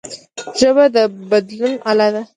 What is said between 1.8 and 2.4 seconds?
اله ده